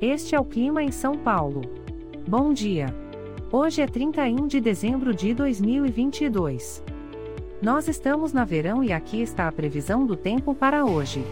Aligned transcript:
Este 0.00 0.34
é 0.34 0.40
o 0.40 0.44
clima 0.44 0.82
em 0.82 0.92
São 0.92 1.16
Paulo. 1.16 1.62
Bom 2.28 2.52
dia. 2.52 2.94
Hoje 3.50 3.80
é 3.80 3.86
31 3.86 4.46
de 4.46 4.60
dezembro 4.60 5.14
de 5.14 5.32
2022. 5.32 6.84
Nós 7.62 7.88
estamos 7.88 8.30
na 8.30 8.44
verão 8.44 8.84
e 8.84 8.92
aqui 8.92 9.22
está 9.22 9.48
a 9.48 9.52
previsão 9.52 10.04
do 10.04 10.14
tempo 10.14 10.54
para 10.54 10.84
hoje. 10.84 11.24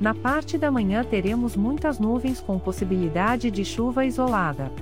Na 0.00 0.12
parte 0.12 0.58
da 0.58 0.68
manhã 0.68 1.04
teremos 1.04 1.54
muitas 1.54 2.00
nuvens 2.00 2.40
com 2.40 2.58
possibilidade 2.58 3.52
de 3.52 3.64
chuva 3.64 4.04
isolada. 4.04 4.72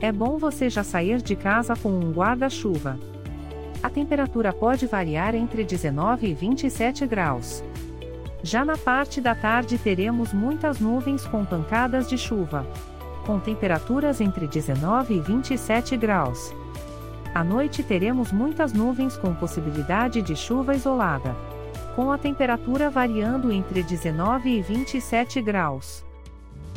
É 0.00 0.10
bom 0.10 0.36
você 0.36 0.68
já 0.68 0.82
sair 0.82 1.22
de 1.22 1.36
casa 1.36 1.76
com 1.76 1.88
um 1.88 2.10
guarda-chuva. 2.10 2.98
A 3.80 3.88
temperatura 3.88 4.52
pode 4.52 4.86
variar 4.86 5.36
entre 5.36 5.62
19 5.62 6.26
e 6.26 6.34
27 6.34 7.06
graus. 7.06 7.62
Já 8.44 8.62
na 8.62 8.76
parte 8.76 9.22
da 9.22 9.34
tarde 9.34 9.78
teremos 9.78 10.34
muitas 10.34 10.78
nuvens 10.78 11.26
com 11.26 11.46
pancadas 11.46 12.06
de 12.06 12.18
chuva. 12.18 12.66
Com 13.24 13.40
temperaturas 13.40 14.20
entre 14.20 14.46
19 14.46 15.14
e 15.14 15.20
27 15.20 15.96
graus. 15.96 16.54
À 17.34 17.42
noite 17.42 17.82
teremos 17.82 18.30
muitas 18.30 18.74
nuvens 18.74 19.16
com 19.16 19.34
possibilidade 19.34 20.20
de 20.20 20.36
chuva 20.36 20.74
isolada. 20.74 21.34
Com 21.96 22.12
a 22.12 22.18
temperatura 22.18 22.90
variando 22.90 23.50
entre 23.50 23.82
19 23.82 24.50
e 24.50 24.60
27 24.60 25.40
graus. 25.40 26.04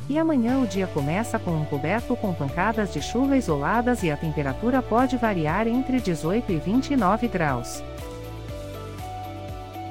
E 0.08 0.18
amanhã 0.18 0.60
o 0.60 0.68
dia 0.68 0.88
começa 0.88 1.38
com 1.38 1.52
um 1.52 1.66
coberto 1.66 2.16
com 2.16 2.34
pancadas 2.34 2.94
de 2.94 3.02
chuva 3.02 3.36
isoladas 3.36 4.04
e 4.04 4.10
a 4.10 4.16
temperatura 4.16 4.82
pode 4.82 5.18
variar 5.18 5.68
entre 5.68 6.00
18 6.00 6.50
e 6.50 6.60
29 6.60 7.28
graus. 7.28 7.84